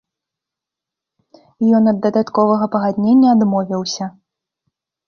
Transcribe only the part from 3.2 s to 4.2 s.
адмовіўся.